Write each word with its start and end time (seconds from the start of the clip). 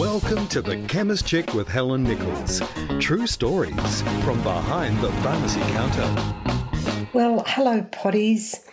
Welcome 0.00 0.48
to 0.48 0.62
The 0.62 0.78
Chemist 0.88 1.26
Chick 1.26 1.52
with 1.52 1.68
Helen 1.68 2.04
Nichols. 2.04 2.62
True 3.00 3.26
stories 3.26 4.00
from 4.24 4.42
behind 4.42 4.98
the 5.00 5.12
pharmacy 5.20 5.60
counter. 5.60 7.08
Well, 7.12 7.44
hello, 7.46 7.82
potties. 7.82 8.64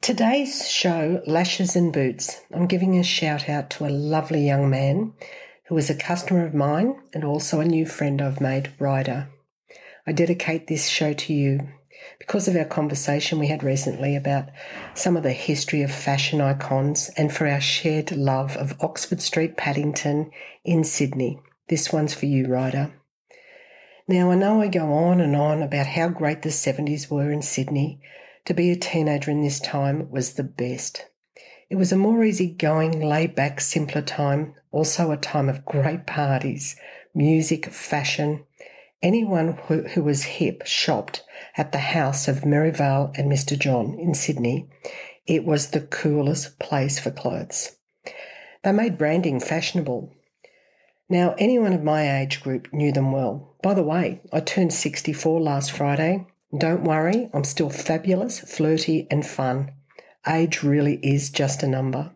Today's 0.00 0.66
show, 0.66 1.20
Lashes 1.26 1.76
and 1.76 1.92
Boots, 1.92 2.40
I'm 2.54 2.66
giving 2.66 2.98
a 2.98 3.04
shout 3.04 3.50
out 3.50 3.68
to 3.72 3.84
a 3.84 3.92
lovely 3.92 4.46
young 4.46 4.70
man 4.70 5.12
who 5.66 5.76
is 5.76 5.90
a 5.90 5.94
customer 5.94 6.46
of 6.46 6.54
mine 6.54 6.98
and 7.12 7.22
also 7.22 7.60
a 7.60 7.66
new 7.66 7.84
friend 7.84 8.22
I've 8.22 8.40
made, 8.40 8.72
Ryder. 8.78 9.28
I 10.06 10.12
dedicate 10.12 10.68
this 10.68 10.88
show 10.88 11.12
to 11.12 11.34
you 11.34 11.68
because 12.18 12.48
of 12.48 12.56
our 12.56 12.64
conversation 12.64 13.38
we 13.38 13.48
had 13.48 13.62
recently 13.62 14.16
about 14.16 14.48
some 14.94 15.16
of 15.16 15.22
the 15.22 15.32
history 15.32 15.82
of 15.82 15.92
fashion 15.92 16.40
icons 16.40 17.10
and 17.16 17.32
for 17.32 17.46
our 17.46 17.60
shared 17.60 18.12
love 18.12 18.56
of 18.56 18.76
Oxford 18.80 19.20
Street, 19.20 19.56
Paddington 19.56 20.30
in 20.64 20.84
Sydney. 20.84 21.40
This 21.68 21.92
one's 21.92 22.14
for 22.14 22.26
you, 22.26 22.46
Ryder. 22.46 22.92
Now, 24.08 24.30
I 24.30 24.34
know 24.34 24.60
I 24.60 24.68
go 24.68 24.92
on 24.92 25.20
and 25.20 25.36
on 25.36 25.62
about 25.62 25.86
how 25.86 26.08
great 26.08 26.42
the 26.42 26.48
70s 26.48 27.10
were 27.10 27.30
in 27.30 27.42
Sydney, 27.42 28.00
to 28.44 28.54
be 28.54 28.70
a 28.70 28.76
teenager 28.76 29.30
in 29.30 29.42
this 29.42 29.60
time 29.60 30.10
was 30.10 30.34
the 30.34 30.42
best. 30.42 31.06
It 31.70 31.76
was 31.76 31.92
a 31.92 31.96
more 31.96 32.22
easygoing, 32.22 33.00
laid 33.00 33.34
back, 33.34 33.60
simpler 33.60 34.02
time, 34.02 34.54
also 34.72 35.10
a 35.10 35.16
time 35.16 35.48
of 35.48 35.64
great 35.64 36.06
parties, 36.06 36.76
music, 37.14 37.66
fashion. 37.66 38.44
Anyone 39.02 39.58
who, 39.66 39.82
who 39.82 40.02
was 40.02 40.24
hip 40.24 40.62
shopped 40.66 41.22
at 41.56 41.72
the 41.72 41.78
house 41.78 42.28
of 42.28 42.44
Merivale 42.44 43.12
and 43.16 43.30
Mr. 43.30 43.58
John 43.58 43.98
in 43.98 44.14
Sydney. 44.14 44.68
It 45.26 45.44
was 45.44 45.70
the 45.70 45.80
coolest 45.80 46.58
place 46.58 46.98
for 46.98 47.10
clothes. 47.10 47.76
They 48.62 48.72
made 48.72 48.98
branding 48.98 49.40
fashionable. 49.40 50.12
Now, 51.08 51.34
anyone 51.38 51.72
of 51.72 51.82
my 51.82 52.20
age 52.20 52.42
group 52.42 52.72
knew 52.72 52.92
them 52.92 53.12
well. 53.12 53.56
By 53.62 53.74
the 53.74 53.82
way, 53.82 54.20
I 54.32 54.40
turned 54.40 54.72
64 54.72 55.40
last 55.40 55.72
Friday 55.72 56.26
don't 56.56 56.84
worry, 56.84 57.30
I'm 57.32 57.44
still 57.44 57.70
fabulous, 57.70 58.40
flirty, 58.40 59.06
and 59.10 59.26
fun. 59.26 59.72
Age 60.28 60.62
really 60.62 60.96
is 60.96 61.30
just 61.30 61.62
a 61.62 61.66
number. 61.66 62.10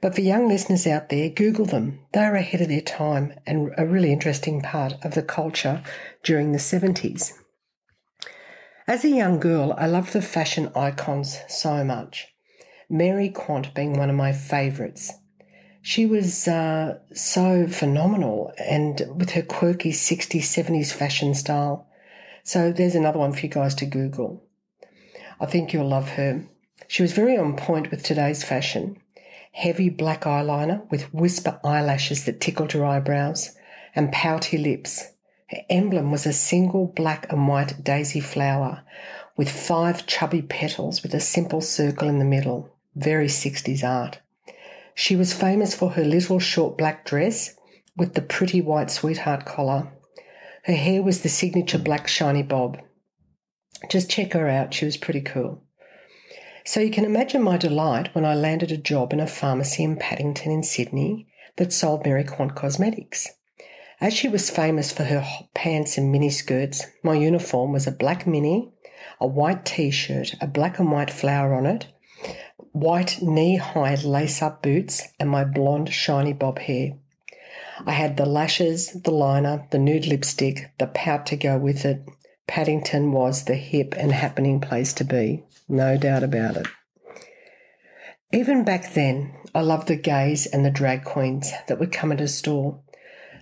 But 0.00 0.14
for 0.14 0.20
young 0.20 0.48
listeners 0.48 0.86
out 0.86 1.08
there, 1.08 1.28
Google 1.28 1.64
them. 1.64 2.00
They 2.12 2.20
are 2.20 2.36
ahead 2.36 2.60
of 2.60 2.68
their 2.68 2.80
time 2.80 3.34
and 3.46 3.72
a 3.76 3.86
really 3.86 4.12
interesting 4.12 4.62
part 4.62 4.94
of 5.02 5.14
the 5.14 5.22
culture 5.22 5.82
during 6.22 6.52
the 6.52 6.58
70s. 6.58 7.32
As 8.86 9.04
a 9.04 9.10
young 9.10 9.40
girl, 9.40 9.74
I 9.76 9.86
loved 9.86 10.12
the 10.12 10.22
fashion 10.22 10.70
icons 10.74 11.40
so 11.48 11.84
much. 11.84 12.28
Mary 12.88 13.28
Quant 13.28 13.74
being 13.74 13.94
one 13.94 14.08
of 14.08 14.16
my 14.16 14.32
favourites. 14.32 15.12
She 15.82 16.06
was 16.06 16.48
uh, 16.48 16.98
so 17.12 17.66
phenomenal 17.66 18.52
and 18.58 19.02
with 19.14 19.30
her 19.30 19.42
quirky 19.42 19.92
60s, 19.92 20.42
70s 20.42 20.92
fashion 20.92 21.34
style. 21.34 21.86
So 22.44 22.72
there's 22.72 22.94
another 22.94 23.18
one 23.18 23.32
for 23.32 23.40
you 23.40 23.48
guys 23.48 23.74
to 23.76 23.86
Google. 23.86 24.42
I 25.40 25.46
think 25.46 25.72
you'll 25.72 25.88
love 25.88 26.10
her. 26.10 26.44
She 26.86 27.02
was 27.02 27.12
very 27.12 27.36
on 27.36 27.56
point 27.56 27.90
with 27.90 28.02
today's 28.02 28.42
fashion. 28.42 28.96
Heavy 29.52 29.88
black 29.88 30.22
eyeliner 30.22 30.88
with 30.90 31.12
whisper 31.12 31.60
eyelashes 31.64 32.24
that 32.24 32.40
tickled 32.40 32.72
her 32.72 32.84
eyebrows 32.84 33.56
and 33.94 34.12
pouty 34.12 34.58
lips. 34.58 35.12
Her 35.48 35.58
emblem 35.70 36.10
was 36.10 36.26
a 36.26 36.32
single 36.32 36.86
black 36.86 37.30
and 37.32 37.48
white 37.48 37.82
daisy 37.82 38.20
flower 38.20 38.82
with 39.36 39.50
five 39.50 40.06
chubby 40.06 40.42
petals 40.42 41.02
with 41.02 41.14
a 41.14 41.20
simple 41.20 41.60
circle 41.60 42.08
in 42.08 42.18
the 42.18 42.24
middle. 42.24 42.76
Very 42.94 43.28
60s 43.28 43.82
art. 43.82 44.20
She 44.94 45.16
was 45.16 45.32
famous 45.32 45.74
for 45.74 45.90
her 45.90 46.04
little 46.04 46.38
short 46.38 46.76
black 46.76 47.04
dress 47.04 47.54
with 47.96 48.14
the 48.14 48.22
pretty 48.22 48.60
white 48.60 48.90
sweetheart 48.90 49.44
collar 49.44 49.92
her 50.68 50.74
hair 50.74 51.02
was 51.02 51.22
the 51.22 51.30
signature 51.30 51.78
black 51.78 52.06
shiny 52.06 52.42
bob. 52.42 52.78
Just 53.90 54.10
check 54.10 54.34
her 54.34 54.48
out, 54.48 54.74
she 54.74 54.84
was 54.84 54.98
pretty 54.98 55.22
cool. 55.22 55.62
So 56.68 56.80
you 56.80 56.90
can 56.90 57.06
imagine 57.06 57.42
my 57.42 57.56
delight 57.56 58.14
when 58.14 58.26
I 58.26 58.34
landed 58.34 58.70
a 58.70 58.76
job 58.76 59.14
in 59.14 59.20
a 59.20 59.26
pharmacy 59.26 59.82
in 59.82 59.96
Paddington 59.96 60.52
in 60.52 60.62
Sydney 60.62 61.26
that 61.56 61.72
sold 61.72 62.04
Mary 62.04 62.24
Quant 62.24 62.54
cosmetics. 62.54 63.26
As 64.02 64.12
she 64.12 64.28
was 64.28 64.50
famous 64.50 64.92
for 64.92 65.04
her 65.04 65.20
hot 65.20 65.48
pants 65.54 65.96
and 65.96 66.12
mini 66.12 66.28
skirts, 66.28 66.84
my 67.02 67.14
uniform 67.14 67.72
was 67.72 67.86
a 67.86 67.90
black 67.90 68.26
mini, 68.26 68.70
a 69.18 69.26
white 69.26 69.64
t-shirt, 69.64 70.34
a 70.42 70.46
black 70.46 70.78
and 70.78 70.92
white 70.92 71.10
flower 71.10 71.54
on 71.54 71.64
it, 71.64 71.86
white 72.72 73.22
knee-high 73.22 73.94
lace-up 73.94 74.62
boots, 74.62 75.08
and 75.18 75.30
my 75.30 75.44
blonde 75.44 75.90
shiny 75.90 76.34
bob 76.34 76.58
hair. 76.58 76.92
I 77.86 77.92
had 77.92 78.18
the 78.18 78.26
lashes, 78.26 78.92
the 78.92 79.10
liner, 79.10 79.66
the 79.70 79.78
nude 79.78 80.06
lipstick, 80.06 80.70
the 80.76 80.88
pout 80.88 81.24
to 81.28 81.36
go 81.36 81.56
with 81.56 81.86
it. 81.86 82.06
Paddington 82.46 83.12
was 83.12 83.44
the 83.44 83.54
hip 83.54 83.94
and 83.96 84.12
happening 84.12 84.60
place 84.60 84.92
to 84.94 85.04
be, 85.04 85.44
no 85.68 85.96
doubt 85.96 86.22
about 86.22 86.56
it. 86.56 86.66
Even 88.32 88.64
back 88.64 88.92
then, 88.92 89.34
I 89.54 89.60
loved 89.62 89.88
the 89.88 89.96
gays 89.96 90.46
and 90.46 90.64
the 90.64 90.70
drag 90.70 91.04
queens 91.04 91.50
that 91.66 91.78
would 91.78 91.92
come 91.92 92.12
into 92.12 92.28
store. 92.28 92.80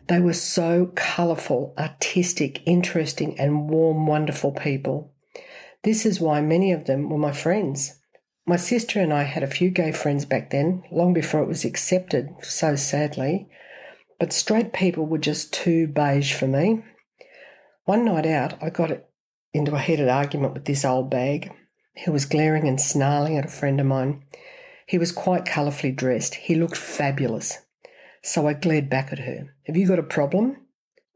They 0.09 0.21
were 0.21 0.33
so 0.33 0.93
colourful, 0.95 1.75
artistic, 1.77 2.63
interesting, 2.65 3.39
and 3.39 3.69
warm, 3.69 4.07
wonderful 4.07 4.53
people. 4.53 5.13
This 5.83 6.07
is 6.07 6.21
why 6.21 6.41
many 6.41 6.71
of 6.71 6.85
them 6.85 7.09
were 7.09 7.19
my 7.19 7.33
friends. 7.33 7.99
My 8.47 8.57
sister 8.57 9.01
and 9.01 9.13
I 9.13 9.25
had 9.25 9.43
a 9.43 9.49
few 9.49 9.71
gay 9.71 9.91
friends 9.91 10.25
back 10.25 10.51
then, 10.51 10.85
long 10.93 11.13
before 11.13 11.43
it 11.43 11.49
was 11.49 11.65
accepted, 11.65 12.29
so 12.43 12.77
sadly. 12.77 13.49
But 14.21 14.33
straight 14.33 14.73
people 14.73 15.05
were 15.05 15.19
just 15.19 15.53
too 15.53 15.89
beige 15.89 16.33
for 16.33 16.47
me. 16.47 16.85
One 17.87 18.05
night 18.05 18.27
out, 18.27 18.63
I 18.63 18.71
got 18.71 19.03
into 19.53 19.75
a 19.75 19.81
heated 19.81 20.09
argument 20.09 20.55
with 20.55 20.65
this 20.65 20.85
old 20.85 21.11
bag 21.11 21.51
who 22.05 22.13
was 22.13 22.25
glaring 22.25 22.69
and 22.69 22.81
snarling 22.81 23.39
at 23.39 23.45
a 23.45 23.49
friend 23.49 23.81
of 23.81 23.87
mine. 23.87 24.23
He 24.87 24.99
was 24.99 25.13
quite 25.13 25.47
colourfully 25.47 25.93
dressed. 25.93 26.35
He 26.35 26.55
looked 26.55 26.77
fabulous. 26.77 27.59
So 28.23 28.47
I 28.47 28.53
glared 28.55 28.91
back 28.91 29.13
at 29.13 29.21
her. 29.21 29.55
Have 29.65 29.77
you 29.77 29.87
got 29.89 29.99
a 29.99 30.05
problem? 30.05 30.57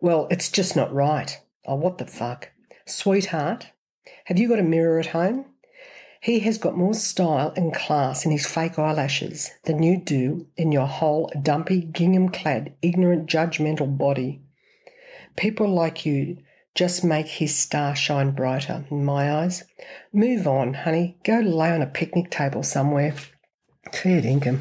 Well, 0.00 0.26
it's 0.30 0.50
just 0.50 0.76
not 0.76 0.92
right. 0.92 1.38
Oh, 1.66 1.76
what 1.76 1.98
the 1.98 2.06
fuck? 2.06 2.50
Sweetheart, 2.86 3.68
have 4.24 4.38
you 4.38 4.48
got 4.48 4.58
a 4.58 4.64
mirror 4.64 4.98
at 4.98 5.06
home? 5.06 5.44
He 6.22 6.40
has 6.40 6.58
got 6.58 6.76
more 6.76 6.94
style 6.94 7.52
and 7.56 7.74
class 7.74 8.26
in 8.26 8.30
his 8.30 8.46
fake 8.46 8.78
eyelashes 8.78 9.50
than 9.64 9.82
you 9.82 9.96
do 9.98 10.46
in 10.56 10.70
your 10.70 10.86
whole 10.86 11.32
dumpy, 11.40 11.82
gingham 11.82 12.28
clad, 12.28 12.74
ignorant, 12.82 13.28
judgmental 13.28 13.96
body. 13.96 14.42
People 15.36 15.68
like 15.68 16.04
you 16.04 16.38
just 16.74 17.04
make 17.04 17.26
his 17.26 17.56
star 17.56 17.96
shine 17.96 18.30
brighter 18.30 18.84
in 18.90 19.04
my 19.04 19.32
eyes. 19.32 19.64
Move 20.12 20.46
on, 20.46 20.74
honey. 20.74 21.18
Go 21.24 21.38
lay 21.40 21.70
on 21.70 21.82
a 21.82 21.86
picnic 21.86 22.30
table 22.30 22.62
somewhere. 22.62 23.14
Fair 23.92 24.22
dinkum. 24.22 24.60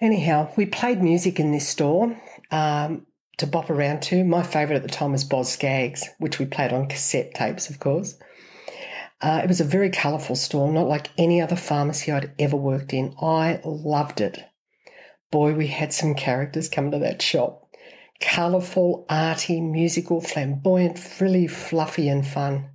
Anyhow, 0.00 0.50
we 0.56 0.66
played 0.66 1.00
music 1.00 1.38
in 1.38 1.52
this 1.52 1.68
store 1.68 2.20
um, 2.50 3.06
to 3.38 3.46
bop 3.46 3.70
around 3.70 4.02
to. 4.02 4.24
My 4.24 4.42
favourite 4.42 4.76
at 4.76 4.82
the 4.82 4.88
time 4.88 5.12
was 5.12 5.22
Boz 5.22 5.52
Scaggs, 5.52 6.08
which 6.18 6.40
we 6.40 6.44
played 6.44 6.72
on 6.72 6.88
cassette 6.88 7.34
tapes, 7.34 7.70
of 7.70 7.78
course. 7.78 8.16
Uh, 9.20 9.40
it 9.44 9.46
was 9.46 9.60
a 9.60 9.64
very 9.64 9.90
colourful 9.90 10.34
store, 10.34 10.72
not 10.72 10.88
like 10.88 11.10
any 11.16 11.40
other 11.40 11.54
pharmacy 11.54 12.10
I'd 12.10 12.32
ever 12.40 12.56
worked 12.56 12.92
in. 12.92 13.14
I 13.22 13.60
loved 13.64 14.20
it. 14.20 14.44
Boy, 15.30 15.54
we 15.54 15.68
had 15.68 15.92
some 15.92 16.16
characters 16.16 16.68
come 16.68 16.90
to 16.90 16.98
that 16.98 17.22
shop. 17.22 17.61
Colourful, 18.22 19.04
arty, 19.08 19.60
musical, 19.60 20.20
flamboyant, 20.20 20.98
frilly, 20.98 21.46
fluffy, 21.46 22.08
and 22.08 22.26
fun. 22.26 22.70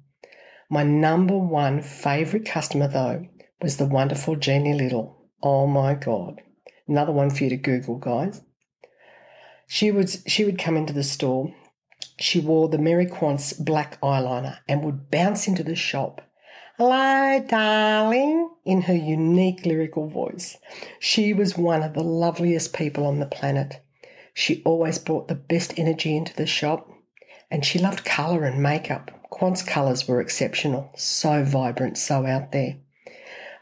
My 0.69 0.84
number 0.84 1.38
one 1.38 1.81
favourite 1.81 2.46
customer, 2.46 2.88
though, 2.88 3.25
was 3.62 3.78
the 3.78 3.86
wonderful 3.86 4.36
Jeannie 4.36 4.74
Little. 4.74 5.18
Oh 5.41 5.66
my 5.66 5.96
God. 5.96 6.41
Another 6.88 7.12
one 7.12 7.30
for 7.30 7.46
you 7.46 7.50
to 7.50 7.57
Google, 7.57 7.97
guys. 7.97 8.41
She 9.68 9.92
would, 9.92 10.10
she 10.27 10.45
would 10.45 10.60
come 10.60 10.77
into 10.77 10.94
the 10.94 11.04
store. 11.04 11.54
She 12.19 12.39
wore 12.39 12.69
the 12.69 12.77
Mary 12.77 13.06
Quant's 13.06 13.54
black 13.54 14.00
eyeliner 14.01 14.60
and 14.68 14.83
would 14.83 15.10
bounce 15.10 15.48
into 15.48 15.63
the 15.63 15.75
shop 15.75 16.21
Hello, 16.80 17.44
darling, 17.50 18.51
in 18.63 18.81
her 18.81 18.94
unique 18.94 19.66
lyrical 19.66 20.07
voice. 20.07 20.57
She 21.00 21.33
was 21.33 21.57
one 21.57 21.81
of 21.81 21.95
the 21.95 22.04
loveliest 22.04 22.71
people 22.71 23.04
on 23.07 23.18
the 23.18 23.25
planet. 23.25 23.81
She 24.38 24.62
always 24.63 25.00
brought 25.00 25.28
the 25.28 25.36
best 25.36 25.74
energy 25.78 26.16
into 26.16 26.36
the 26.36 26.45
shop, 26.45 26.88
and 27.50 27.66
she 27.66 27.80
loved 27.80 28.06
colour 28.06 28.44
and 28.44 28.62
makeup. 28.62 29.10
Quant's 29.31 29.63
colours 29.63 30.07
were 30.07 30.22
exceptional, 30.22 30.92
so 30.95 31.44
vibrant, 31.44 31.98
so 31.98 32.28
out 32.28 32.51
there. 32.51 32.78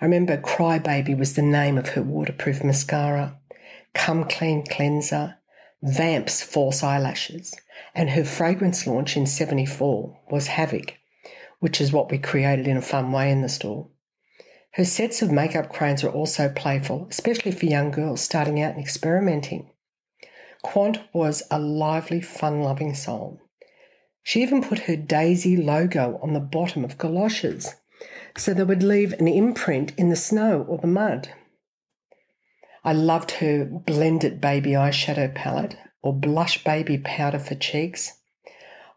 I 0.02 0.06
remember 0.06 0.36
Crybaby 0.36 1.18
was 1.18 1.36
the 1.36 1.42
name 1.42 1.78
of 1.78 1.90
her 1.90 2.04
waterproof 2.04 2.62
mascara, 2.62 3.40
Come 3.94 4.26
Clean 4.26 4.66
Cleanser, 4.66 5.38
Vamp's 5.82 6.42
false 6.42 6.84
eyelashes, 6.84 7.56
and 7.94 8.10
her 8.10 8.26
fragrance 8.26 8.86
launch 8.86 9.16
in 9.16 9.26
74 9.26 10.20
was 10.30 10.48
Havoc 10.48 10.98
which 11.60 11.82
is 11.82 11.92
what 11.92 12.12
we 12.12 12.18
created 12.20 12.68
in 12.68 12.78
a 12.78 12.82
fun 12.82 13.12
way 13.12 13.32
in 13.32 13.42
the 13.42 13.50
store. 13.50 13.88
Her 14.74 14.86
sets 14.86 15.22
of 15.22 15.32
makeup 15.32 15.70
crayons 15.70 16.04
are 16.04 16.12
also 16.12 16.48
playful, 16.48 17.08
especially 17.10 17.52
for 17.52 17.66
young 17.66 17.92
girls 17.92 18.22
starting 18.22 18.62
out 18.62 18.76
and 18.76 18.80
experimenting. 18.80 19.72
Quant 20.66 21.00
was 21.14 21.44
a 21.52 21.60
lively, 21.60 22.20
fun 22.20 22.62
loving 22.62 22.96
soul. 22.96 23.40
She 24.24 24.42
even 24.42 24.64
put 24.64 24.80
her 24.80 24.96
Daisy 24.96 25.56
logo 25.56 26.20
on 26.24 26.34
the 26.34 26.40
bottom 26.40 26.84
of 26.84 26.98
galoshes 26.98 27.76
so 28.36 28.52
they 28.52 28.64
would 28.64 28.82
leave 28.82 29.14
an 29.14 29.28
imprint 29.28 29.94
in 29.96 30.10
the 30.10 30.16
snow 30.16 30.66
or 30.68 30.80
the 30.80 30.88
mud. 30.88 31.30
I 32.84 32.94
loved 32.94 33.30
her 33.32 33.64
blended 33.64 34.42
baby 34.42 34.72
eyeshadow 34.72 35.36
palette 35.36 35.78
or 36.02 36.14
blush 36.14 36.64
baby 36.64 36.98
powder 36.98 37.38
for 37.40 37.54
cheeks. 37.54 38.14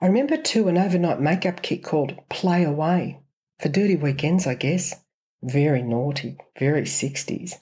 I 0.00 0.06
remember 0.06 0.38
too 0.38 0.68
an 0.68 0.78
overnight 0.78 1.20
makeup 1.20 1.60
kit 1.60 1.84
called 1.84 2.18
Play 2.30 2.64
Away 2.64 3.20
for 3.60 3.68
dirty 3.68 3.94
weekends, 3.94 4.46
I 4.46 4.54
guess. 4.54 4.94
Very 5.42 5.82
naughty, 5.82 6.38
very 6.58 6.84
60s. 6.84 7.60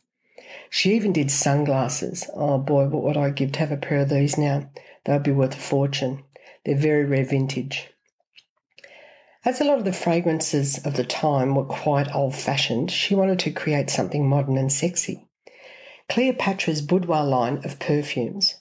She 0.70 0.94
even 0.94 1.12
did 1.12 1.30
sunglasses. 1.30 2.28
Oh 2.34 2.58
boy, 2.58 2.86
what 2.86 3.02
would 3.02 3.16
I 3.16 3.30
give 3.30 3.52
to 3.52 3.58
have 3.60 3.72
a 3.72 3.76
pair 3.76 3.98
of 3.98 4.08
these 4.08 4.38
now? 4.38 4.70
They 5.04 5.12
would 5.12 5.22
be 5.22 5.32
worth 5.32 5.54
a 5.54 5.60
fortune. 5.60 6.24
They're 6.64 6.76
very 6.76 7.04
rare 7.04 7.24
vintage. 7.24 7.88
As 9.44 9.60
a 9.60 9.64
lot 9.64 9.78
of 9.78 9.84
the 9.84 9.92
fragrances 9.92 10.84
of 10.84 10.94
the 10.94 11.04
time 11.04 11.54
were 11.54 11.64
quite 11.64 12.12
old 12.12 12.34
fashioned, 12.34 12.90
she 12.90 13.14
wanted 13.14 13.38
to 13.40 13.52
create 13.52 13.90
something 13.90 14.28
modern 14.28 14.58
and 14.58 14.72
sexy. 14.72 15.28
Cleopatra's 16.08 16.82
boudoir 16.82 17.24
line 17.24 17.60
of 17.64 17.78
perfumes. 17.78 18.56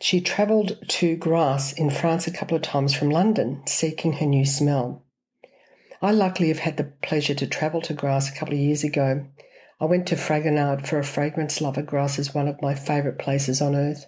She 0.00 0.20
travelled 0.20 0.76
to 0.88 1.16
Grasse 1.16 1.72
in 1.72 1.90
France 1.90 2.26
a 2.26 2.30
couple 2.30 2.56
of 2.56 2.62
times 2.62 2.94
from 2.94 3.10
London, 3.10 3.62
seeking 3.66 4.14
her 4.14 4.26
new 4.26 4.44
smell. 4.44 5.02
I 6.00 6.12
luckily 6.12 6.48
have 6.48 6.60
had 6.60 6.76
the 6.76 6.84
pleasure 6.84 7.34
to 7.34 7.46
travel 7.46 7.80
to 7.82 7.94
Grasse 7.94 8.30
a 8.30 8.34
couple 8.34 8.54
of 8.54 8.60
years 8.60 8.84
ago. 8.84 9.26
I 9.80 9.84
went 9.84 10.08
to 10.08 10.16
Fragonard 10.16 10.88
for 10.88 10.98
a 10.98 11.04
fragrance 11.04 11.60
lover. 11.60 11.82
Grasse 11.82 12.18
is 12.18 12.34
one 12.34 12.48
of 12.48 12.60
my 12.60 12.74
favourite 12.74 13.20
places 13.20 13.62
on 13.62 13.76
earth. 13.76 14.06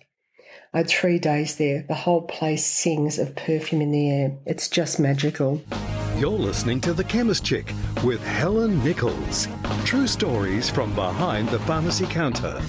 I 0.74 0.78
had 0.78 0.88
three 0.88 1.20
days 1.20 1.56
there. 1.56 1.84
The 1.86 1.94
whole 1.94 2.22
place 2.22 2.66
sings 2.66 3.20
of 3.20 3.36
perfume 3.36 3.80
in 3.80 3.92
the 3.92 4.10
air. 4.10 4.36
It's 4.46 4.68
just 4.68 4.98
magical. 4.98 5.62
You're 6.16 6.30
listening 6.30 6.80
to 6.80 6.92
The 6.92 7.04
Chemist 7.04 7.44
Chick 7.44 7.72
with 8.02 8.20
Helen 8.26 8.82
Nichols. 8.82 9.46
True 9.84 10.08
stories 10.08 10.68
from 10.68 10.92
behind 10.96 11.48
the 11.50 11.60
pharmacy 11.60 12.06
counter. 12.06 12.60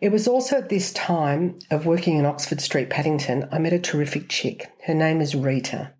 It 0.00 0.10
was 0.10 0.26
also 0.26 0.56
at 0.56 0.70
this 0.70 0.94
time 0.94 1.58
of 1.70 1.84
working 1.84 2.16
in 2.16 2.24
Oxford 2.24 2.62
Street, 2.62 2.88
Paddington, 2.88 3.48
I 3.52 3.58
met 3.58 3.74
a 3.74 3.78
terrific 3.78 4.30
chick. 4.30 4.70
Her 4.86 4.94
name 4.94 5.20
is 5.20 5.34
Rita. 5.34 5.92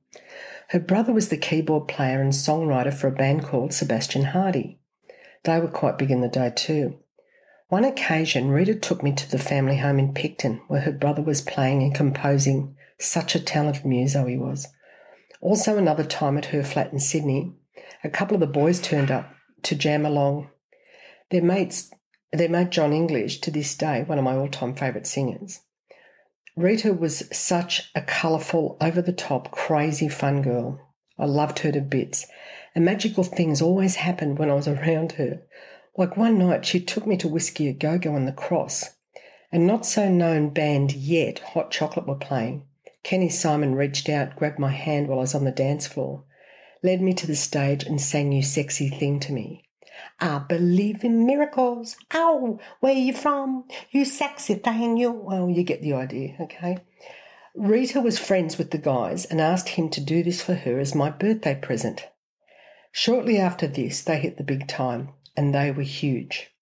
Her 0.70 0.80
brother 0.80 1.12
was 1.12 1.28
the 1.28 1.36
keyboard 1.36 1.86
player 1.86 2.22
and 2.22 2.32
songwriter 2.32 2.94
for 2.94 3.08
a 3.08 3.12
band 3.12 3.44
called 3.44 3.74
Sebastian 3.74 4.24
Hardie. 4.24 4.78
They 5.44 5.60
were 5.60 5.68
quite 5.68 5.98
big 5.98 6.10
in 6.10 6.20
the 6.20 6.28
day 6.28 6.52
too. 6.54 6.98
One 7.68 7.84
occasion, 7.84 8.50
Rita 8.50 8.74
took 8.74 9.02
me 9.02 9.12
to 9.12 9.30
the 9.30 9.38
family 9.38 9.78
home 9.78 9.98
in 9.98 10.14
Picton, 10.14 10.60
where 10.68 10.82
her 10.82 10.92
brother 10.92 11.22
was 11.22 11.40
playing 11.40 11.82
and 11.82 11.94
composing. 11.94 12.76
Such 12.98 13.34
a 13.34 13.40
talented 13.40 13.84
muso 13.84 14.26
he 14.26 14.36
was. 14.36 14.68
Also, 15.40 15.76
another 15.76 16.04
time 16.04 16.38
at 16.38 16.46
her 16.46 16.62
flat 16.62 16.92
in 16.92 17.00
Sydney, 17.00 17.52
a 18.02 18.08
couple 18.08 18.34
of 18.34 18.40
the 18.40 18.46
boys 18.46 18.80
turned 18.80 19.10
up 19.10 19.34
to 19.62 19.74
jam 19.74 20.06
along. 20.06 20.50
Their 21.30 21.42
mates, 21.42 21.90
their 22.32 22.48
mate 22.48 22.70
Jon 22.70 22.92
English, 22.92 23.40
to 23.40 23.50
this 23.50 23.74
day, 23.74 24.04
one 24.04 24.18
of 24.18 24.24
my 24.24 24.36
all-time 24.36 24.74
favourite 24.74 25.06
singers. 25.06 25.60
Rita 26.56 26.92
was 26.92 27.28
such 27.36 27.90
a 27.94 28.00
colourful, 28.00 28.76
over-the-top, 28.80 29.50
crazy 29.50 30.08
fun 30.08 30.40
girl. 30.42 30.80
I 31.18 31.26
loved 31.26 31.60
her 31.60 31.72
to 31.72 31.80
bits, 31.80 32.26
and 32.74 32.84
magical 32.84 33.24
things 33.24 33.62
always 33.62 33.96
happened 33.96 34.38
when 34.38 34.50
I 34.50 34.54
was 34.54 34.68
around 34.68 35.12
her. 35.12 35.42
Like 35.96 36.16
one 36.16 36.38
night, 36.38 36.66
she 36.66 36.80
took 36.80 37.06
me 37.06 37.16
to 37.18 37.28
Whisky 37.28 37.68
a 37.68 37.72
Go 37.72 37.98
Go 37.98 38.14
on 38.14 38.24
the 38.24 38.32
Cross, 38.32 38.96
and 39.52 39.66
not 39.66 39.86
so 39.86 40.08
known 40.08 40.50
band 40.50 40.92
yet, 40.92 41.38
Hot 41.38 41.70
Chocolate, 41.70 42.06
were 42.06 42.16
playing. 42.16 42.64
Kenny 43.02 43.28
Simon 43.28 43.74
reached 43.74 44.08
out, 44.08 44.34
grabbed 44.36 44.58
my 44.58 44.70
hand 44.70 45.08
while 45.08 45.18
I 45.18 45.22
was 45.22 45.34
on 45.34 45.44
the 45.44 45.52
dance 45.52 45.86
floor, 45.86 46.24
led 46.82 47.00
me 47.00 47.14
to 47.14 47.26
the 47.26 47.36
stage, 47.36 47.84
and 47.84 48.00
sang 48.00 48.32
You 48.32 48.42
Sexy 48.42 48.88
Thing 48.88 49.20
to 49.20 49.32
me. 49.32 49.64
I 50.20 50.38
believe 50.38 51.04
in 51.04 51.26
miracles. 51.26 51.96
Ow, 52.14 52.58
where 52.80 52.94
you 52.94 53.12
from? 53.12 53.64
You 53.90 54.04
sexy 54.04 54.54
thing, 54.54 54.96
you. 54.96 55.10
Well, 55.12 55.48
you 55.48 55.62
get 55.62 55.82
the 55.82 55.92
idea, 55.92 56.36
okay? 56.40 56.78
Rita 57.54 58.00
was 58.00 58.18
friends 58.18 58.58
with 58.58 58.70
the 58.70 58.78
guys 58.78 59.24
and 59.24 59.40
asked 59.40 59.70
him 59.70 59.88
to 59.90 60.00
do 60.00 60.22
this 60.22 60.42
for 60.42 60.54
her 60.54 60.78
as 60.78 60.94
my 60.94 61.10
birthday 61.10 61.54
present. 61.54 62.08
Shortly 62.96 63.38
after 63.38 63.66
this, 63.66 64.02
they 64.02 64.20
hit 64.20 64.36
the 64.36 64.44
big 64.44 64.68
time, 64.68 65.08
and 65.36 65.52
they 65.52 65.72
were 65.72 65.82
huge. 65.82 66.52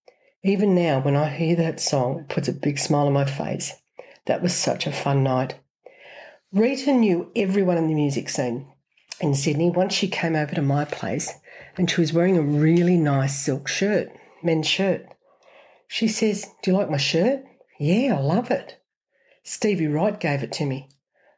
Even 0.42 0.74
now, 0.74 0.98
when 0.98 1.14
I 1.14 1.28
hear 1.28 1.54
that 1.56 1.78
song, 1.78 2.20
it 2.20 2.30
puts 2.30 2.48
a 2.48 2.54
big 2.54 2.78
smile 2.78 3.06
on 3.06 3.12
my 3.12 3.26
face. 3.26 3.74
That 4.24 4.40
was 4.40 4.54
such 4.54 4.86
a 4.86 4.92
fun 4.92 5.22
night. 5.22 5.56
Rita 6.50 6.94
knew 6.94 7.30
everyone 7.36 7.76
in 7.76 7.86
the 7.86 7.94
music 7.94 8.30
scene 8.30 8.66
in 9.20 9.34
Sydney 9.34 9.70
once 9.70 9.92
she 9.92 10.08
came 10.08 10.34
over 10.34 10.54
to 10.54 10.62
my 10.62 10.86
place 10.86 11.34
and 11.76 11.90
she 11.90 12.00
was 12.00 12.14
wearing 12.14 12.38
a 12.38 12.42
really 12.42 12.96
nice 12.96 13.38
silk 13.38 13.68
shirt, 13.68 14.10
men's 14.42 14.66
shirt. 14.66 15.06
She 15.86 16.08
says, 16.08 16.46
Do 16.62 16.70
you 16.70 16.78
like 16.78 16.90
my 16.90 16.96
shirt? 16.96 17.44
Yeah, 17.78 18.16
I 18.16 18.20
love 18.20 18.50
it. 18.50 18.80
Stevie 19.42 19.86
Wright 19.86 20.18
gave 20.18 20.42
it 20.42 20.52
to 20.52 20.64
me. 20.64 20.88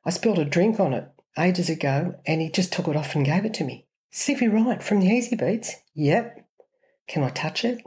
I 0.05 0.11
spilled 0.11 0.38
a 0.38 0.44
drink 0.44 0.79
on 0.79 0.94
it 0.94 1.11
ages 1.37 1.69
ago 1.69 2.14
and 2.26 2.40
he 2.40 2.49
just 2.49 2.73
took 2.73 2.87
it 2.87 2.94
off 2.94 3.17
and 3.17 3.26
gave 3.26 3.44
it 3.44 3.55
to 3.55 3.64
me. 3.64 3.83
Stevie 4.16 4.46
Wright 4.46 4.81
from 4.81 5.00
the 5.00 5.08
Easybeats. 5.08 5.70
Yep. 5.94 6.46
Can 7.08 7.25
I 7.25 7.31
touch 7.31 7.64
it? 7.64 7.82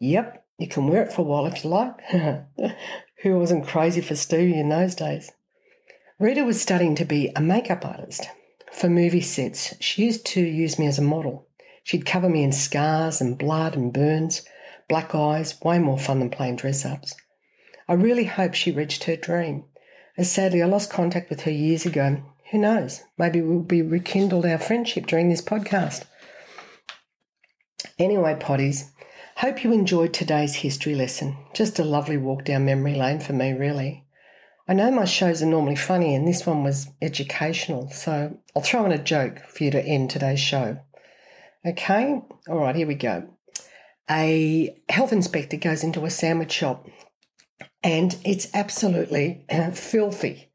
Yep. 0.00 0.44
You 0.58 0.66
can 0.66 0.88
wear 0.88 1.04
it 1.04 1.12
for 1.12 1.22
a 1.22 1.24
while 1.24 1.46
if 1.46 1.62
you 1.62 1.70
like. 1.70 1.94
Who 3.22 3.38
wasn't 3.38 3.68
crazy 3.68 4.00
for 4.00 4.16
Stevie 4.16 4.58
in 4.58 4.68
those 4.68 4.96
days? 4.96 5.30
Rita 6.18 6.42
was 6.42 6.60
studying 6.60 6.96
to 6.96 7.04
be 7.04 7.30
a 7.36 7.40
makeup 7.40 7.86
artist. 7.86 8.28
For 8.72 8.90
movie 8.90 9.20
sets, 9.20 9.76
she 9.78 10.06
used 10.06 10.26
to 10.26 10.40
use 10.40 10.76
me 10.76 10.88
as 10.88 10.98
a 10.98 11.02
model. 11.02 11.46
She'd 11.84 12.04
cover 12.04 12.28
me 12.28 12.42
in 12.42 12.50
scars 12.50 13.20
and 13.20 13.38
blood 13.38 13.76
and 13.76 13.92
burns, 13.92 14.42
black 14.88 15.14
eyes, 15.14 15.54
way 15.62 15.78
more 15.78 16.00
fun 16.00 16.18
than 16.18 16.30
playing 16.30 16.56
dress 16.56 16.84
ups. 16.84 17.14
I 17.88 17.92
really 17.92 18.24
hope 18.24 18.54
she 18.54 18.72
reached 18.72 19.04
her 19.04 19.14
dream. 19.14 19.66
As 20.18 20.32
sadly, 20.32 20.62
I 20.62 20.66
lost 20.66 20.90
contact 20.90 21.30
with 21.30 21.42
her 21.42 21.52
years 21.52 21.86
ago. 21.86 22.24
Who 22.50 22.58
knows? 22.58 23.02
Maybe 23.16 23.40
we'll 23.40 23.60
be 23.60 23.80
rekindled 23.80 24.44
our 24.44 24.58
friendship 24.58 25.06
during 25.06 25.28
this 25.28 25.42
podcast. 25.42 26.04
Anyway, 27.96 28.36
potties, 28.40 28.90
hope 29.36 29.62
you 29.62 29.72
enjoyed 29.72 30.12
today's 30.12 30.56
history 30.56 30.96
lesson. 30.96 31.36
Just 31.54 31.78
a 31.78 31.84
lovely 31.84 32.16
walk 32.16 32.44
down 32.44 32.64
memory 32.64 32.94
lane 32.96 33.20
for 33.20 33.34
me, 33.34 33.52
really. 33.52 34.04
I 34.66 34.72
know 34.72 34.90
my 34.90 35.04
shows 35.04 35.42
are 35.42 35.46
normally 35.46 35.76
funny, 35.76 36.14
and 36.14 36.26
this 36.26 36.44
one 36.44 36.64
was 36.64 36.88
educational, 37.00 37.88
so 37.90 38.38
I'll 38.56 38.62
throw 38.62 38.84
in 38.84 38.92
a 38.92 39.02
joke 39.02 39.40
for 39.48 39.62
you 39.62 39.70
to 39.70 39.84
end 39.84 40.10
today's 40.10 40.40
show. 40.40 40.78
Okay, 41.64 42.20
all 42.48 42.58
right, 42.58 42.74
here 42.74 42.86
we 42.86 42.94
go. 42.94 43.28
A 44.10 44.76
health 44.88 45.12
inspector 45.12 45.56
goes 45.56 45.84
into 45.84 46.04
a 46.04 46.10
sandwich 46.10 46.52
shop, 46.52 46.88
and 47.84 48.16
it's 48.24 48.48
absolutely 48.54 49.44
filthy. 49.74 50.49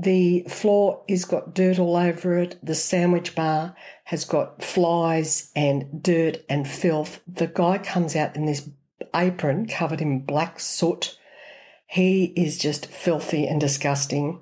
The 0.00 0.44
floor 0.48 1.04
has 1.08 1.24
got 1.24 1.54
dirt 1.54 1.78
all 1.78 1.96
over 1.96 2.38
it. 2.38 2.58
The 2.62 2.74
sandwich 2.74 3.34
bar 3.34 3.74
has 4.04 4.24
got 4.24 4.62
flies 4.62 5.50
and 5.54 6.02
dirt 6.02 6.38
and 6.48 6.66
filth. 6.66 7.20
The 7.26 7.48
guy 7.48 7.78
comes 7.78 8.16
out 8.16 8.36
in 8.36 8.46
this 8.46 8.68
apron 9.14 9.66
covered 9.66 10.00
in 10.00 10.24
black 10.24 10.60
soot 10.60 11.18
he 11.90 12.26
is 12.36 12.56
just 12.56 12.86
filthy 12.86 13.48
and 13.48 13.60
disgusting. 13.60 14.40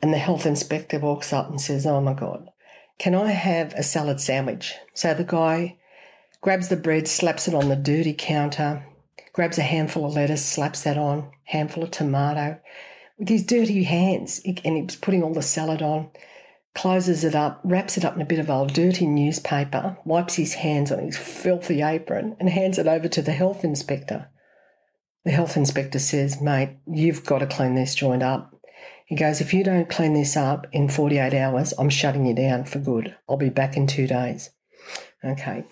And 0.00 0.10
the 0.10 0.18
health 0.18 0.46
inspector 0.46 0.98
walks 0.98 1.34
up 1.34 1.50
and 1.50 1.60
says, 1.60 1.84
Oh 1.84 2.00
my 2.00 2.14
God, 2.14 2.48
can 2.98 3.14
I 3.14 3.32
have 3.32 3.74
a 3.74 3.82
salad 3.82 4.22
sandwich? 4.22 4.74
So 4.94 5.12
the 5.12 5.22
guy 5.22 5.76
grabs 6.40 6.68
the 6.68 6.76
bread, 6.76 7.06
slaps 7.06 7.46
it 7.46 7.54
on 7.54 7.68
the 7.68 7.76
dirty 7.76 8.14
counter, 8.16 8.86
grabs 9.34 9.58
a 9.58 9.62
handful 9.62 10.06
of 10.06 10.14
lettuce, 10.14 10.42
slaps 10.42 10.82
that 10.84 10.96
on, 10.96 11.30
handful 11.44 11.82
of 11.82 11.90
tomato, 11.90 12.58
with 13.18 13.28
his 13.28 13.44
dirty 13.44 13.82
hands, 13.84 14.40
and 14.64 14.76
he's 14.76 14.96
putting 14.96 15.22
all 15.22 15.34
the 15.34 15.42
salad 15.42 15.82
on, 15.82 16.10
closes 16.74 17.24
it 17.24 17.34
up, 17.34 17.60
wraps 17.64 17.96
it 17.96 18.04
up 18.04 18.14
in 18.14 18.22
a 18.22 18.26
bit 18.26 18.38
of 18.38 18.48
old 18.48 18.72
dirty 18.72 19.06
newspaper, 19.06 19.98
wipes 20.04 20.34
his 20.34 20.54
hands 20.54 20.92
on 20.92 21.00
his 21.00 21.18
filthy 21.18 21.82
apron, 21.82 22.36
and 22.38 22.48
hands 22.48 22.78
it 22.78 22.86
over 22.86 23.08
to 23.08 23.20
the 23.20 23.32
health 23.32 23.64
inspector. 23.64 24.28
The 25.24 25.32
health 25.32 25.56
inspector 25.56 25.98
says, 25.98 26.40
Mate, 26.40 26.76
you've 26.86 27.24
got 27.24 27.40
to 27.40 27.46
clean 27.46 27.74
this 27.74 27.94
joint 27.94 28.22
up. 28.22 28.54
He 29.06 29.16
goes, 29.16 29.40
If 29.40 29.52
you 29.52 29.64
don't 29.64 29.90
clean 29.90 30.14
this 30.14 30.36
up 30.36 30.66
in 30.72 30.88
48 30.88 31.34
hours, 31.34 31.74
I'm 31.78 31.90
shutting 31.90 32.26
you 32.26 32.34
down 32.34 32.64
for 32.64 32.78
good. 32.78 33.16
I'll 33.28 33.36
be 33.36 33.50
back 33.50 33.76
in 33.76 33.86
two 33.86 34.06
days. 34.06 34.50
Okay. 35.24 35.64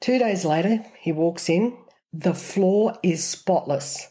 Two 0.00 0.18
days 0.18 0.44
later, 0.44 0.84
he 0.98 1.12
walks 1.12 1.48
in. 1.48 1.76
The 2.12 2.34
floor 2.34 2.98
is 3.02 3.22
spotless. 3.22 4.08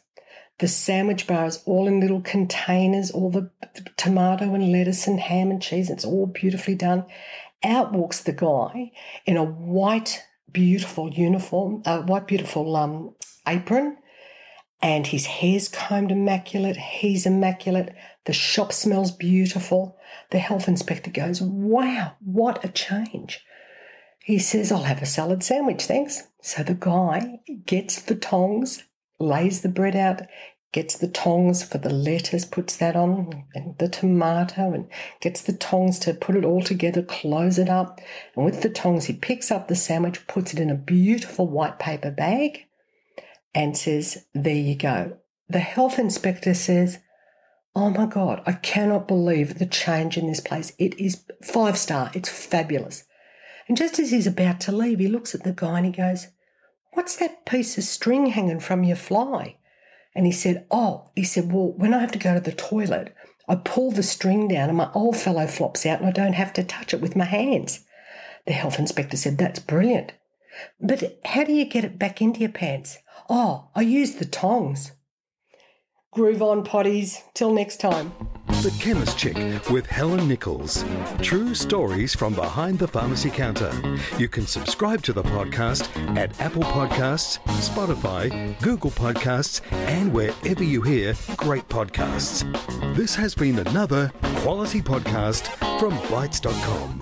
The 0.61 0.67
sandwich 0.67 1.25
bar 1.25 1.47
is 1.47 1.61
all 1.65 1.87
in 1.87 1.99
little 1.99 2.21
containers, 2.21 3.09
all 3.09 3.31
the 3.31 3.49
tomato 3.97 4.53
and 4.53 4.71
lettuce 4.71 5.07
and 5.07 5.19
ham 5.19 5.49
and 5.49 5.59
cheese. 5.59 5.89
It's 5.89 6.05
all 6.05 6.27
beautifully 6.27 6.75
done. 6.75 7.03
Out 7.63 7.93
walks 7.93 8.21
the 8.21 8.31
guy 8.31 8.91
in 9.25 9.37
a 9.37 9.43
white, 9.43 10.23
beautiful 10.51 11.11
uniform, 11.11 11.81
a 11.87 12.01
white, 12.01 12.27
beautiful 12.27 12.75
um, 12.75 13.15
apron 13.47 13.97
and 14.83 15.07
his 15.07 15.25
hair's 15.25 15.67
combed 15.67 16.11
immaculate. 16.11 16.77
He's 16.77 17.25
immaculate. 17.25 17.95
The 18.25 18.33
shop 18.33 18.71
smells 18.71 19.11
beautiful. 19.11 19.97
The 20.29 20.37
health 20.37 20.67
inspector 20.67 21.09
goes, 21.09 21.41
Wow, 21.41 22.13
what 22.23 22.63
a 22.63 22.67
change. 22.67 23.43
He 24.23 24.37
says, 24.37 24.71
I'll 24.71 24.83
have 24.83 25.01
a 25.01 25.07
salad 25.07 25.43
sandwich, 25.43 25.85
thanks. 25.85 26.21
So 26.43 26.61
the 26.61 26.75
guy 26.75 27.39
gets 27.65 27.99
the 27.99 28.15
tongs, 28.15 28.83
lays 29.21 29.61
the 29.61 29.69
bread 29.69 29.95
out, 29.95 30.21
gets 30.71 30.97
the 30.97 31.07
tongs 31.07 31.63
for 31.63 31.77
the 31.77 31.89
lettuce, 31.89 32.45
puts 32.45 32.77
that 32.77 32.95
on, 32.95 33.45
and 33.53 33.77
the 33.77 33.89
tomato, 33.89 34.73
and 34.73 34.87
gets 35.19 35.41
the 35.41 35.53
tongs 35.53 35.99
to 35.99 36.13
put 36.13 36.35
it 36.35 36.45
all 36.45 36.61
together, 36.61 37.03
close 37.03 37.57
it 37.57 37.69
up. 37.69 37.99
And 38.35 38.45
with 38.45 38.61
the 38.61 38.69
tongs, 38.69 39.05
he 39.05 39.13
picks 39.13 39.51
up 39.51 39.67
the 39.67 39.75
sandwich, 39.75 40.25
puts 40.27 40.53
it 40.53 40.59
in 40.59 40.69
a 40.69 40.75
beautiful 40.75 41.47
white 41.47 41.79
paper 41.79 42.11
bag, 42.11 42.65
and 43.53 43.77
says, 43.77 44.25
There 44.33 44.55
you 44.55 44.75
go. 44.75 45.17
The 45.49 45.59
health 45.59 45.99
inspector 45.99 46.53
says, 46.53 46.99
Oh 47.75 47.89
my 47.89 48.05
God, 48.05 48.41
I 48.45 48.53
cannot 48.53 49.07
believe 49.07 49.59
the 49.59 49.65
change 49.65 50.17
in 50.17 50.27
this 50.27 50.41
place. 50.41 50.73
It 50.77 50.99
is 50.99 51.23
five 51.43 51.77
star. 51.77 52.11
It's 52.13 52.29
fabulous. 52.29 53.05
And 53.67 53.77
just 53.77 53.99
as 53.99 54.11
he's 54.11 54.27
about 54.27 54.59
to 54.61 54.71
leave, 54.71 54.99
he 54.99 55.07
looks 55.07 55.33
at 55.33 55.43
the 55.43 55.53
guy 55.53 55.77
and 55.77 55.85
he 55.85 55.91
goes, 55.91 56.27
What's 56.93 57.15
that 57.17 57.45
piece 57.45 57.77
of 57.77 57.83
string 57.83 58.27
hanging 58.27 58.60
from 58.60 58.83
your 58.83 58.98
fly? 58.98 59.57
And 60.13 60.25
he 60.25 60.31
said, 60.31 60.65
Oh, 60.69 61.10
he 61.15 61.24
said, 61.24 61.51
Well, 61.51 61.71
when 61.71 61.93
I 61.93 62.00
have 62.00 62.12
to 62.12 62.19
go 62.19 62.33
to 62.33 62.39
the 62.39 62.51
toilet, 62.51 63.15
I 63.48 63.55
pull 63.55 63.91
the 63.91 64.03
string 64.03 64.48
down 64.48 64.69
and 64.69 64.77
my 64.77 64.91
old 64.93 65.17
fellow 65.17 65.48
flops 65.48 65.86
out 65.86 66.00
and 66.00 66.07
I 66.07 66.12
don't 66.12 66.33
have 66.33 66.53
to 66.53 66.63
touch 66.63 66.93
it 66.93 67.01
with 67.01 67.15
my 67.15 67.25
hands. 67.25 67.86
The 68.45 68.53
health 68.53 68.79
inspector 68.79 69.17
said, 69.17 69.38
That's 69.38 69.60
brilliant. 69.60 70.13
But 70.79 71.19
how 71.25 71.43
do 71.43 71.53
you 71.53 71.65
get 71.65 71.86
it 71.86 71.98
back 71.98 72.21
into 72.21 72.41
your 72.41 72.50
pants? 72.50 72.98
Oh, 73.29 73.69
I 73.74 73.81
use 73.81 74.15
the 74.15 74.25
tongs. 74.25 74.91
Groove 76.13 76.41
on, 76.41 76.65
potties. 76.65 77.21
Till 77.33 77.53
next 77.53 77.79
time. 77.79 78.11
The 78.47 78.77
Chemist 78.81 79.17
Chick 79.17 79.37
with 79.69 79.85
Helen 79.85 80.27
Nichols. 80.27 80.83
True 81.21 81.55
stories 81.55 82.13
from 82.13 82.35
behind 82.35 82.79
the 82.79 82.87
pharmacy 82.87 83.29
counter. 83.29 83.71
You 84.17 84.27
can 84.27 84.45
subscribe 84.45 85.03
to 85.03 85.13
the 85.13 85.23
podcast 85.23 85.87
at 86.17 86.37
Apple 86.41 86.63
Podcasts, 86.63 87.39
Spotify, 87.61 88.59
Google 88.61 88.91
Podcasts, 88.91 89.61
and 89.71 90.13
wherever 90.13 90.65
you 90.65 90.81
hear 90.81 91.15
great 91.37 91.67
podcasts. 91.69 92.43
This 92.93 93.15
has 93.15 93.33
been 93.33 93.59
another 93.59 94.11
quality 94.43 94.81
podcast 94.81 95.47
from 95.79 95.93
Bitesz.com. 96.09 97.00